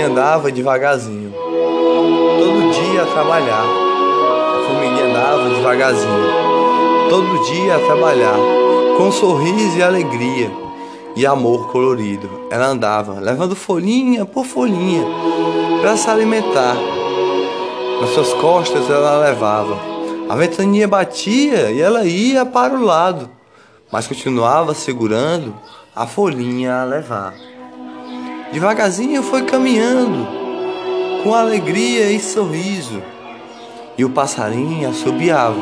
[0.00, 3.64] formiguinha andava devagarzinho, todo dia a trabalhar.
[3.64, 8.36] A formiguinha andava devagarzinho, todo dia a trabalhar,
[8.96, 10.50] com sorriso e alegria
[11.14, 12.48] e amor colorido.
[12.50, 15.04] Ela andava, levando folhinha por folhinha
[15.80, 16.76] para se alimentar.
[18.00, 19.76] Nas suas costas ela levava.
[20.28, 23.28] A ventania batia e ela ia para o lado,
[23.92, 25.54] mas continuava segurando
[25.94, 27.49] a folhinha a levar.
[28.52, 30.26] Devagarzinho foi caminhando,
[31.22, 33.00] com alegria e sorriso,
[33.96, 35.60] e o passarinho assobiava,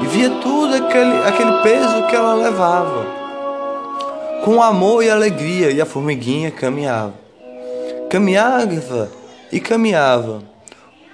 [0.00, 3.06] e via tudo aquele, aquele peso que ela levava,
[4.44, 7.14] com amor e alegria, e a formiguinha caminhava.
[8.08, 9.10] Caminhava
[9.50, 10.42] e caminhava.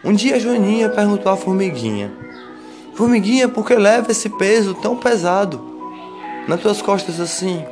[0.05, 2.13] Um dia a Joaninha perguntou à formiguinha:
[2.95, 5.59] Formiguinha, por que leva esse peso tão pesado
[6.47, 7.65] nas tuas costas assim?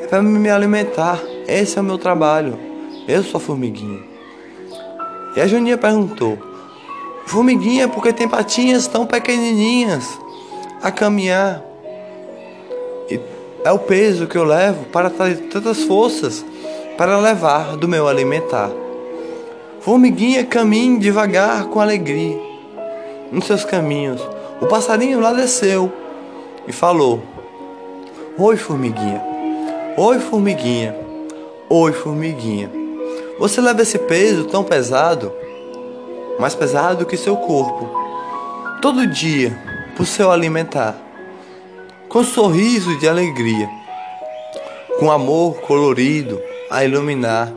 [0.00, 1.20] É para me alimentar.
[1.50, 2.56] Esse é o meu trabalho.
[3.08, 4.00] Eu sou a formiguinha.
[5.34, 6.38] E a Joaninha perguntou:
[7.26, 10.06] Formiguinha, por que tem patinhas tão pequenininhas
[10.80, 11.60] a caminhar?
[13.10, 13.18] E
[13.64, 16.44] é o peso que eu levo para ter tantas forças
[16.96, 18.70] para levar do meu alimentar.
[19.80, 22.38] Formiguinha, caminhe devagar com alegria
[23.32, 24.22] nos seus caminhos.
[24.60, 25.92] O passarinho lá desceu
[26.68, 27.20] e falou:
[28.38, 29.20] Oi, formiguinha.
[29.96, 31.09] Oi, formiguinha.
[31.72, 32.68] Oi, formiguinha.
[33.38, 35.32] Você leva esse peso tão pesado,
[36.36, 37.88] mais pesado que seu corpo,
[38.82, 39.56] todo dia,
[39.96, 41.00] por seu alimentar,
[42.08, 43.70] com sorriso de alegria,
[44.98, 47.52] com amor colorido a iluminar,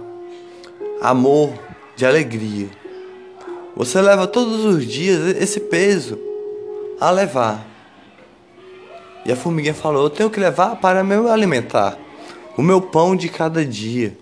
[1.01, 1.51] amor
[1.95, 2.69] de alegria.
[3.75, 6.19] Você leva todos os dias esse peso
[7.01, 7.65] a levar.
[9.25, 11.97] E a formiguinha falou: Eu tenho que levar para me alimentar,
[12.55, 14.15] o meu pão de cada dia.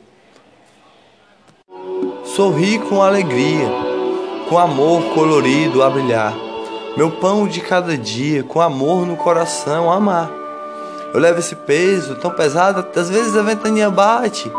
[2.23, 3.69] Sorri com alegria,
[4.47, 6.33] com amor colorido a brilhar.
[6.95, 10.31] Meu pão de cada dia, com amor no coração a amar.
[11.13, 14.49] Eu levo esse peso tão pesado, às vezes a ventania bate,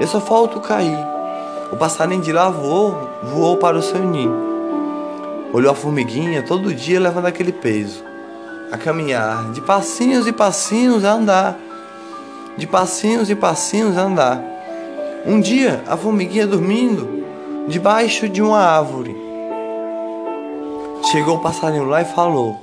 [0.00, 0.98] eu só falto cair.
[1.70, 4.52] O passarinho de lá voou, voou para o seu ninho.
[5.52, 8.02] Olhou a formiguinha todo dia levando aquele peso,
[8.70, 11.58] a caminhar, de passinhos e passinhos a andar,
[12.56, 14.40] de passinhos e passinhos andar.
[15.24, 17.24] Um dia, a formiguinha dormindo
[17.68, 19.16] debaixo de uma árvore.
[21.10, 22.60] Chegou o passarinho lá e falou: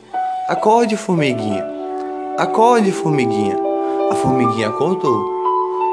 [0.48, 1.66] Acorde, formiguinha,
[2.38, 3.58] acorde, formiguinha.
[4.12, 5.26] A formiguinha acordou.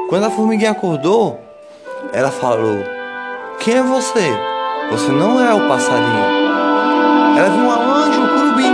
[0.09, 1.39] Quando a formiguinha acordou,
[2.13, 2.77] ela falou:
[3.59, 4.31] Quem é você?
[4.91, 6.37] Você não é o passarinho.
[7.37, 8.73] Ela viu um anjo, um curubim,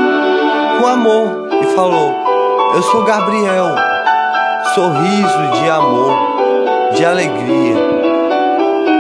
[0.79, 2.13] com amor e falou:
[2.75, 3.92] Eu sou Gabriel,
[4.73, 6.17] sorriso de amor,
[6.95, 7.75] de alegria.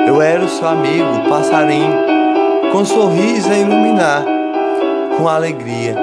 [0.07, 1.91] Eu era o seu amigo, passarinho,
[2.71, 4.23] com sorriso a iluminar,
[5.17, 5.95] com alegria.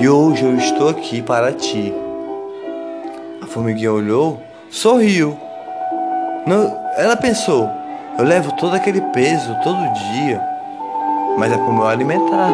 [0.00, 1.94] E hoje eu estou aqui para ti.
[3.40, 5.38] A formiguinha olhou, sorriu.
[6.96, 7.70] ela pensou:
[8.18, 10.42] eu levo todo aquele peso todo dia,
[11.38, 12.50] mas é para o meu alimentar.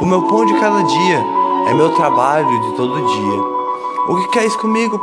[0.00, 1.22] O meu pão de cada dia
[1.68, 3.59] é meu trabalho de todo dia.
[4.08, 5.00] O que queres comigo,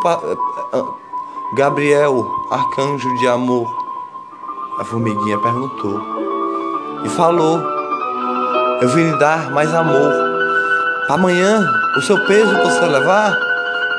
[1.56, 3.68] Gabriel, arcanjo de amor?
[4.80, 6.02] A formiguinha perguntou
[7.06, 7.60] e falou:
[8.82, 10.14] Eu vim lhe dar mais amor.
[11.10, 11.66] Amanhã,
[11.96, 13.38] o seu peso você levar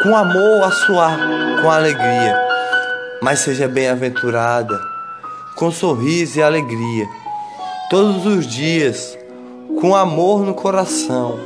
[0.03, 1.19] com amor a suar,
[1.62, 2.37] com alegria.
[3.22, 4.78] Mas seja bem-aventurada,
[5.54, 7.08] com sorriso e alegria,
[7.91, 9.19] todos os dias
[9.81, 11.38] com amor no coração,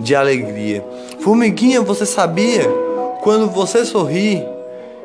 [0.00, 0.84] de alegria.
[1.20, 2.68] Formiguinha, você sabia?
[3.22, 4.44] Quando você sorri,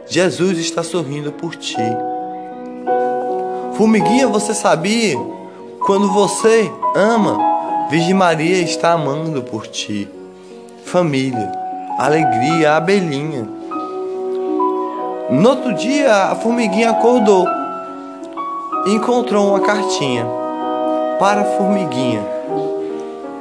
[0.06, 1.78] Jesus está sorrindo por ti.
[3.76, 5.18] Formiguinha, você sabia?
[5.86, 7.38] Quando você ama,
[7.90, 10.08] Virgem Maria está amando por ti.
[10.86, 11.52] Família,
[11.98, 13.48] alegria, abelhinha.
[15.30, 17.48] No outro dia, a formiguinha acordou
[18.86, 20.26] e encontrou uma cartinha
[21.20, 22.34] para a formiguinha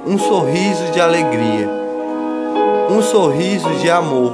[0.05, 1.69] um sorriso de alegria,
[2.91, 4.33] um sorriso de amor,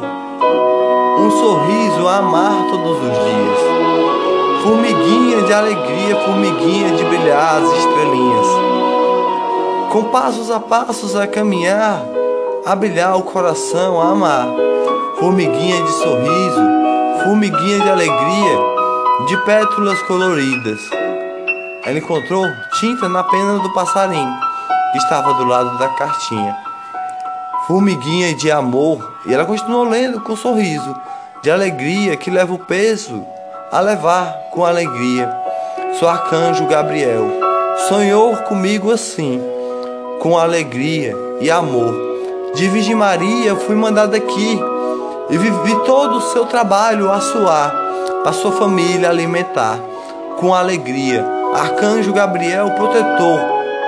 [1.18, 4.62] um sorriso a amar todos os dias.
[4.62, 8.46] Formiguinha de alegria, formiguinha de brilhar as estrelinhas.
[9.92, 12.02] Com passos a passos a caminhar,
[12.66, 14.46] a brilhar o coração, a amar.
[15.18, 16.60] Formiguinha de sorriso,
[17.24, 18.58] formiguinha de alegria,
[19.26, 20.80] de pétalas coloridas.
[21.84, 22.44] Ela encontrou
[22.78, 24.34] tinta na pena do passarinho
[24.92, 26.67] que estava do lado da cartinha.
[27.68, 30.96] Formiguinha de amor, e ela continuou lendo com um sorriso,
[31.42, 33.22] de alegria que leva o peso
[33.70, 35.30] a levar com alegria.
[35.98, 37.30] seu arcanjo Gabriel,
[37.86, 39.38] sonhou comigo assim,
[40.18, 41.94] com alegria e amor.
[42.54, 44.58] De Virgem Maria fui mandado aqui
[45.28, 47.70] e vivi todo o seu trabalho a suar,
[48.22, 49.78] para sua família alimentar,
[50.40, 51.22] com alegria.
[51.54, 53.40] Arcanjo Gabriel, protetor,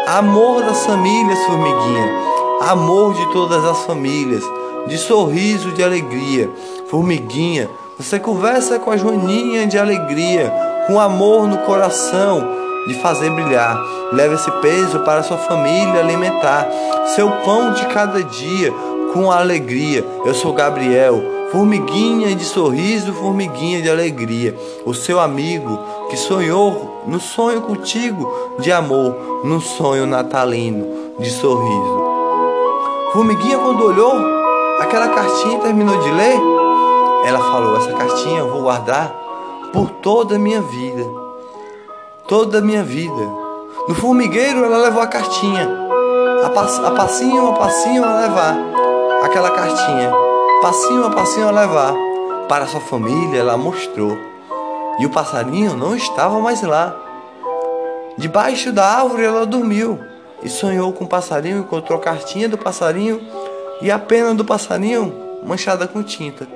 [0.07, 2.30] amor das famílias, formiguinha,
[2.61, 4.45] amor de todas as famílias,
[4.87, 6.51] de sorriso, de alegria.
[6.89, 7.69] Formiguinha,
[7.99, 10.53] você conversa com a Joaninha de alegria,
[10.87, 12.47] com amor no coração,
[12.87, 13.79] de fazer brilhar.
[14.13, 16.69] Leva esse peso para sua família alimentar,
[17.15, 18.73] seu pão de cada dia,
[19.13, 20.05] com alegria.
[20.25, 24.55] Eu sou Gabriel, formiguinha de sorriso, formiguinha de alegria.
[24.85, 25.79] O seu amigo
[26.11, 30.87] que sonhou no sonho contigo de amor, no sonho natalino
[31.19, 32.00] de sorriso.
[33.13, 34.15] Formiguinha, quando olhou
[34.79, 36.41] aquela cartinha e terminou de ler,
[37.25, 39.13] ela falou: Essa cartinha eu vou guardar
[39.73, 41.05] por toda a minha vida.
[42.29, 43.29] Toda a minha vida.
[43.89, 45.69] No formigueiro ela levou a cartinha.
[46.45, 48.57] A, pass a passinho a passinho a levar
[49.25, 50.13] aquela cartinha.
[50.63, 51.93] Passinho a passinho a levar.
[52.49, 54.17] Para sua família ela mostrou.
[55.01, 56.95] E o passarinho não estava mais lá.
[58.17, 60.10] Debaixo da árvore ela dormiu
[60.43, 63.21] e sonhou com o passarinho, encontrou a cartinha do passarinho
[63.81, 66.47] e a pena do passarinho manchada com tinta.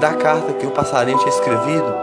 [0.00, 1.94] Da carta que o passarinho tinha escrevido,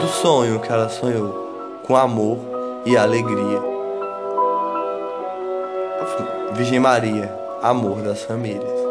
[0.00, 2.38] do sonho que ela sonhou, com amor
[2.84, 3.62] e alegria.
[6.54, 8.81] Virgem Maria, amor das famílias.